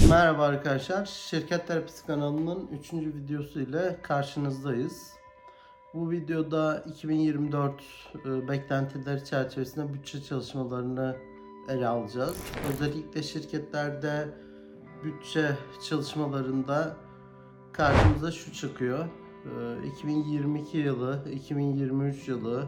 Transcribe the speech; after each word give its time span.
Merhaba 0.00 0.44
arkadaşlar. 0.44 1.06
Şirket 1.06 1.66
Terapisi 1.66 2.06
kanalının 2.06 2.68
3. 2.78 2.92
videosu 2.92 3.60
ile 3.60 3.98
karşınızdayız. 4.02 5.12
Bu 5.94 6.10
videoda 6.10 6.84
2024 6.86 7.72
e, 8.26 8.48
beklentileri 8.48 9.24
çerçevesinde 9.24 9.94
bütçe 9.94 10.22
çalışmalarını 10.22 11.16
ele 11.68 11.88
alacağız. 11.88 12.36
Özellikle 12.72 13.22
şirketlerde 13.22 14.28
bütçe 15.04 15.50
çalışmalarında 15.88 16.96
karşımıza 17.72 18.32
şu 18.32 18.52
çıkıyor. 18.52 19.04
E, 19.84 19.86
2022 19.86 20.78
yılı, 20.78 21.24
2023 21.32 22.28
yılı 22.28 22.64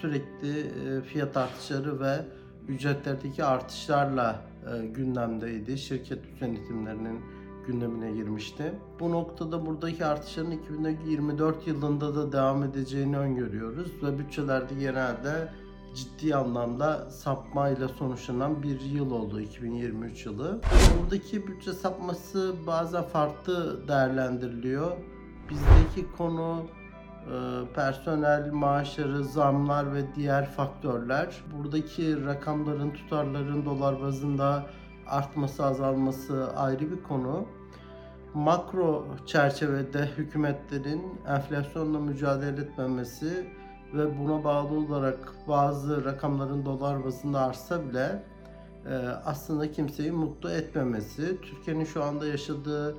sürekli 0.00 0.60
e, 0.60 1.02
fiyat 1.02 1.36
artışları 1.36 2.00
ve 2.00 2.24
ücretlerdeki 2.68 3.44
artışlarla 3.44 4.51
e, 4.66 4.86
gündemdeydi. 4.86 5.78
Şirket 5.78 6.18
yönetimlerinin 6.40 7.20
gündemine 7.66 8.12
girmişti. 8.12 8.72
Bu 9.00 9.12
noktada 9.12 9.66
buradaki 9.66 10.04
artışların 10.04 10.50
2024 10.50 11.66
yılında 11.66 12.14
da 12.14 12.32
devam 12.32 12.62
edeceğini 12.62 13.18
öngörüyoruz 13.18 14.02
ve 14.02 14.18
bütçelerde 14.18 14.74
genelde 14.74 15.48
ciddi 15.94 16.36
anlamda 16.36 17.10
sapmayla 17.10 17.88
sonuçlanan 17.88 18.62
bir 18.62 18.80
yıl 18.80 19.10
oldu 19.10 19.40
2023 19.40 20.26
yılı. 20.26 20.60
Buradaki 21.00 21.46
bütçe 21.46 21.72
sapması 21.72 22.54
bazen 22.66 23.02
farklı 23.02 23.88
değerlendiriliyor. 23.88 24.96
Bizdeki 25.50 26.12
konu 26.16 26.66
personel 27.74 28.52
maaşları, 28.52 29.24
zamlar 29.24 29.94
ve 29.94 30.14
diğer 30.14 30.50
faktörler. 30.50 31.44
Buradaki 31.56 32.24
rakamların, 32.26 32.90
tutarların 32.90 33.64
dolar 33.64 34.02
bazında 34.02 34.66
artması, 35.06 35.64
azalması 35.64 36.56
ayrı 36.56 36.90
bir 36.90 37.02
konu. 37.02 37.46
Makro 38.34 39.06
çerçevede 39.26 40.10
hükümetlerin 40.18 41.02
enflasyonla 41.28 41.98
mücadele 41.98 42.60
etmemesi 42.60 43.46
ve 43.94 44.18
buna 44.18 44.44
bağlı 44.44 44.78
olarak 44.78 45.32
bazı 45.48 46.04
rakamların 46.04 46.64
dolar 46.64 47.04
bazında 47.04 47.40
artsa 47.40 47.88
bile 47.88 48.22
e, 48.86 48.94
aslında 49.24 49.72
kimseyi 49.72 50.12
mutlu 50.12 50.50
etmemesi. 50.50 51.40
Türkiye'nin 51.42 51.84
şu 51.84 52.04
anda 52.04 52.26
yaşadığı 52.26 52.96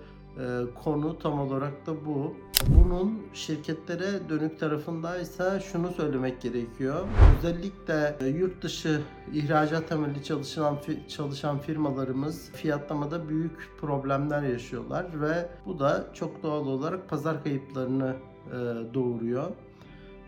konu 0.83 1.19
tam 1.19 1.39
olarak 1.39 1.87
da 1.87 2.05
bu. 2.05 2.35
Bunun 2.67 3.21
şirketlere 3.33 4.29
dönük 4.29 4.59
tarafındaysa 4.59 5.59
şunu 5.59 5.91
söylemek 5.91 6.41
gerekiyor. 6.41 7.07
Özellikle 7.37 8.17
e, 8.21 8.27
yurt 8.27 8.63
dışı 8.63 9.01
ihracat 9.33 9.89
temelli 9.89 10.23
çalışan 10.23 10.77
çalışan 11.07 11.59
firmalarımız 11.59 12.51
fiyatlamada 12.51 13.29
büyük 13.29 13.69
problemler 13.81 14.41
yaşıyorlar 14.41 15.21
ve 15.21 15.49
bu 15.65 15.79
da 15.79 16.07
çok 16.13 16.43
doğal 16.43 16.67
olarak 16.67 17.09
pazar 17.09 17.43
kayıplarını 17.43 18.15
e, 18.47 18.53
doğuruyor. 18.93 19.51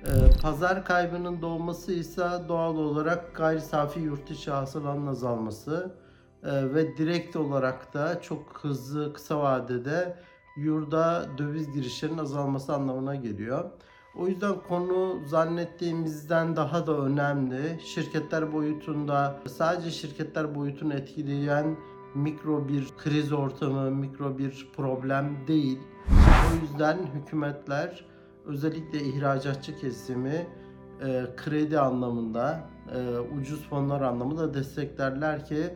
E, 0.03 0.11
pazar 0.41 0.85
kaybının 0.85 1.41
doğması 1.41 1.93
ise 1.93 2.29
doğal 2.47 2.75
olarak 2.75 3.35
gayri 3.35 3.61
safi 3.61 3.99
yurt 3.99 4.31
içi 4.31 4.51
hasılanın 4.51 5.07
azalması 5.07 6.04
ve 6.45 6.97
direkt 6.97 7.35
olarak 7.35 7.93
da 7.93 8.21
çok 8.21 8.59
hızlı 8.61 9.13
kısa 9.13 9.39
vadede 9.39 10.15
yurda 10.57 11.25
döviz 11.37 11.71
girişlerinin 11.71 12.17
azalması 12.17 12.73
anlamına 12.73 13.15
geliyor. 13.15 13.69
O 14.15 14.27
yüzden 14.27 14.55
konu 14.67 15.19
zannettiğimizden 15.27 16.55
daha 16.55 16.87
da 16.87 16.97
önemli. 16.97 17.79
Şirketler 17.83 18.53
boyutunda 18.53 19.39
sadece 19.47 19.91
şirketler 19.91 20.55
boyutunu 20.55 20.93
etkileyen 20.93 21.77
mikro 22.15 22.67
bir 22.67 22.87
kriz 22.97 23.33
ortamı, 23.33 23.91
mikro 23.91 24.37
bir 24.37 24.67
problem 24.75 25.37
değil. 25.47 25.79
O 26.51 26.61
yüzden 26.61 26.97
hükümetler 27.13 28.05
özellikle 28.45 28.99
ihracatçı 28.99 29.77
kesimi 29.77 30.47
e, 31.01 31.25
kredi 31.37 31.79
anlamında, 31.79 32.69
e, 32.95 33.19
ucuz 33.19 33.69
fonlar 33.69 34.01
anlamında 34.01 34.53
desteklerler 34.53 35.45
ki 35.45 35.73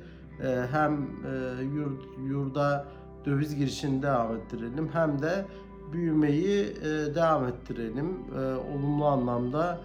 hem 0.72 0.94
e, 1.02 1.64
yurt, 1.64 2.04
yurda 2.28 2.86
döviz 3.26 3.56
girişini 3.56 4.02
devam 4.02 4.36
ettirelim 4.36 4.90
hem 4.94 5.22
de 5.22 5.46
büyümeyi 5.94 6.66
e, 6.66 7.16
devam 7.16 7.48
ettirelim. 7.48 8.18
E, 8.36 8.56
olumlu 8.56 9.06
anlamda 9.06 9.82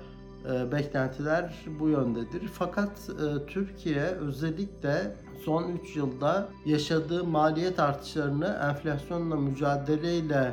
beklentiler 0.72 1.64
bu 1.80 1.88
yöndedir. 1.88 2.48
Fakat 2.52 3.10
Türkiye 3.46 4.02
özellikle 4.02 5.16
son 5.44 5.72
3 5.84 5.96
yılda 5.96 6.48
yaşadığı 6.66 7.24
maliyet 7.24 7.80
artışlarını 7.80 8.58
enflasyonla 8.70 9.36
mücadeleyle 9.36 10.52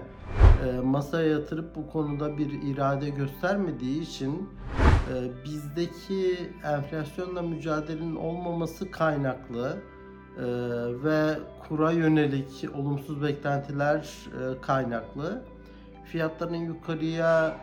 masaya 0.83 1.27
yatırıp 1.27 1.75
bu 1.75 1.91
konuda 1.91 2.37
bir 2.37 2.61
irade 2.61 3.09
göstermediği 3.09 4.01
için 4.01 4.49
bizdeki 5.45 6.49
enflasyonla 6.63 7.41
mücadelenin 7.41 8.15
olmaması 8.15 8.91
kaynaklı 8.91 9.77
e, 10.37 10.43
ve 11.03 11.39
kura 11.67 11.91
yönelik 11.91 12.65
olumsuz 12.75 13.23
beklentiler 13.23 13.97
e, 13.97 14.61
kaynaklı. 14.61 15.41
Fiyatların 16.05 16.55
yukarıya 16.55 17.57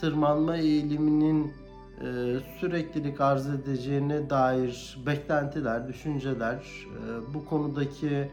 tırmanma 0.00 0.56
eğiliminin 0.56 1.52
e, 2.00 2.36
süreklilik 2.60 3.20
arz 3.20 3.48
edeceğine 3.48 4.30
dair 4.30 4.98
beklentiler, 5.06 5.88
düşünceler, 5.88 6.56
e, 6.56 7.34
bu 7.34 7.44
konudaki 7.44 8.30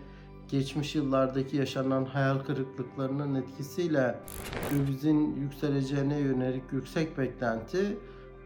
geçmiş 0.48 0.96
yıllardaki 0.96 1.58
yaşanan 1.58 2.06
hayal 2.06 2.40
kırıklıklarının 2.40 3.36
etkisiyle 3.36 4.16
dövizin 4.72 5.36
yükseleceğine 5.36 6.20
yönelik 6.20 6.64
yüksek 6.72 7.18
beklenti 7.18 7.98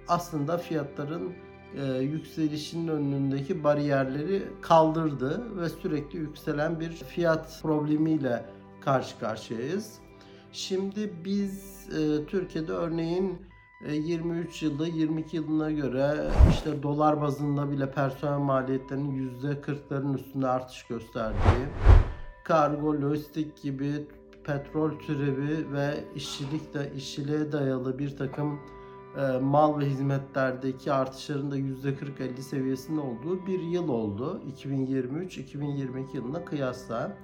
aslında 0.08 0.58
fiyatların 0.58 1.34
e, 1.78 1.86
yükselişinin 1.98 2.88
önündeki 2.88 3.64
bariyerleri 3.64 4.44
kaldırdı 4.62 5.58
ve 5.62 5.70
sürekli 5.70 6.20
yükselen 6.20 6.80
bir 6.80 6.92
fiyat 6.92 7.60
problemiyle 7.62 8.46
karşı 8.82 9.20
karşıyayız. 9.20 9.94
Şimdi 10.52 11.14
biz 11.26 11.88
e, 11.90 12.26
Türkiye'de 12.26 12.72
örneğin 12.72 13.42
23 13.92 14.64
yılda 14.64 14.88
22 14.88 15.36
yılına 15.36 15.72
göre 15.72 16.16
işte 16.50 16.84
dolar 16.84 17.22
bazında 17.22 17.72
bile 17.72 17.92
personel 17.92 18.40
maliyetlerinin 18.40 19.32
%40'ların 19.42 20.16
üstünde 20.16 20.48
artış 20.48 20.84
gösterdiği, 20.84 21.66
kargo, 22.44 22.94
lojistik 22.94 23.62
gibi 23.62 24.08
petrol 24.44 25.00
türevi 25.00 25.72
ve 25.74 26.04
işçilik 26.16 26.74
de 26.74 26.92
işçiliğe 26.96 27.52
dayalı 27.52 28.00
bir 28.00 28.18
takım 28.18 28.60
e, 29.18 29.38
mal 29.38 29.80
ve 29.80 29.86
hizmetlerdeki 29.86 30.94
artışların 30.94 31.52
da 31.52 31.58
%40-50 31.58 32.42
seviyesinde 32.42 33.02
olduğu 33.02 33.48
bir 33.48 33.60
yıl 33.60 33.90
oldu. 33.90 34.42
2023-2022 34.64 36.16
yılına 36.16 36.46
kıyasla. 36.46 37.18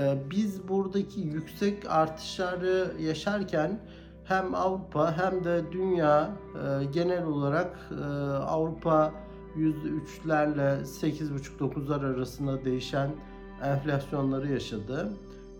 E, 0.00 0.18
biz 0.30 0.68
buradaki 0.68 1.20
yüksek 1.20 1.90
artışları 1.90 2.92
yaşarken 3.00 3.80
hem 4.24 4.54
Avrupa 4.54 5.16
hem 5.16 5.44
de 5.44 5.72
dünya 5.72 6.30
e, 6.54 6.84
genel 6.84 7.24
olarak 7.24 7.90
Avrupa 8.46 9.12
%3'lerle 9.56 10.82
8,5-9'lar 10.82 12.14
arasında 12.14 12.64
değişen 12.64 13.10
enflasyonları 13.62 14.52
yaşadı. 14.52 15.12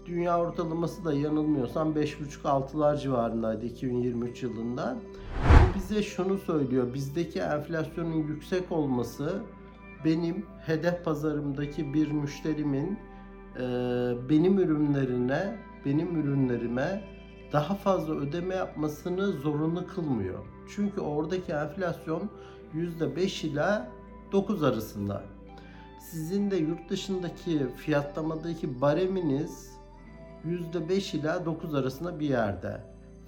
Dünya 0.08 0.40
ortalaması 0.40 1.04
da 1.04 1.12
yanılmıyorsam 1.12 1.92
5,5-6'lar 1.92 3.00
civarındaydı 3.00 3.66
2023 3.66 4.42
yılında. 4.42 4.96
Bu 5.44 5.78
bize 5.78 6.02
şunu 6.02 6.38
söylüyor. 6.38 6.94
Bizdeki 6.94 7.38
enflasyonun 7.40 8.14
yüksek 8.14 8.72
olması 8.72 9.42
benim 10.04 10.46
hedef 10.66 11.04
pazarımdaki 11.04 11.94
bir 11.94 12.10
müşterimin 12.10 12.98
e, 13.56 13.62
benim 14.30 14.58
ürünlerine, 14.58 15.58
benim 15.84 16.20
ürünlerime 16.20 17.04
daha 17.52 17.74
fazla 17.74 18.14
ödeme 18.14 18.54
yapmasını 18.54 19.26
zorunlu 19.26 19.86
kılmıyor. 19.86 20.38
Çünkü 20.68 21.00
oradaki 21.00 21.52
enflasyon 21.52 22.30
%5 22.74 23.46
ila 23.46 23.90
9 24.32 24.62
arasında. 24.62 25.22
Sizin 26.10 26.50
de 26.50 26.56
yurt 26.56 26.90
dışındaki 26.90 27.66
fiyatlamadaki 27.76 28.80
bareminiz 28.80 29.77
%5 30.46 31.16
ila 31.16 31.46
9 31.46 31.74
arasında 31.74 32.20
bir 32.20 32.28
yerde. 32.28 32.80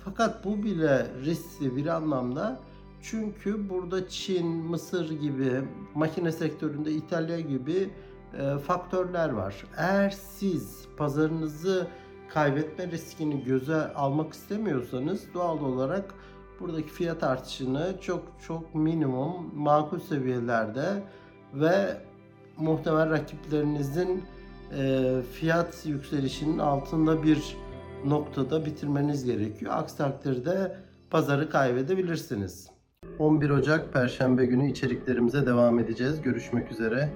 Fakat 0.04 0.44
bu 0.44 0.62
bile 0.62 1.06
riskli 1.24 1.76
bir 1.76 1.86
anlamda 1.86 2.60
çünkü 3.02 3.70
burada 3.70 4.08
Çin, 4.08 4.46
Mısır 4.46 5.10
gibi 5.10 5.62
makine 5.94 6.32
sektöründe 6.32 6.92
İtalya 6.92 7.40
gibi 7.40 7.90
e, 8.38 8.58
faktörler 8.58 9.28
var. 9.28 9.64
Eğer 9.76 10.10
siz 10.10 10.88
pazarınızı 10.96 11.86
kaybetme 12.28 12.86
riskini 12.86 13.44
göze 13.44 13.94
almak 13.94 14.32
istemiyorsanız 14.32 15.34
doğal 15.34 15.58
olarak 15.58 16.14
buradaki 16.60 16.88
fiyat 16.88 17.22
artışını 17.22 17.94
çok 18.00 18.22
çok 18.46 18.74
minimum 18.74 19.50
makul 19.54 19.98
seviyelerde 20.00 21.02
ve 21.54 21.96
muhtemel 22.56 23.10
rakiplerinizin 23.10 24.24
fiyat 25.32 25.86
yükselişinin 25.86 26.58
altında 26.58 27.22
bir 27.22 27.56
noktada 28.04 28.66
bitirmeniz 28.66 29.24
gerekiyor. 29.24 29.72
Aksi 29.74 29.96
takdirde 29.96 30.76
pazarı 31.10 31.50
kaybedebilirsiniz. 31.50 32.70
11 33.18 33.50
Ocak 33.50 33.92
Perşembe 33.92 34.46
günü 34.46 34.70
içeriklerimize 34.70 35.46
devam 35.46 35.78
edeceğiz. 35.78 36.22
Görüşmek 36.22 36.72
üzere. 36.72 37.08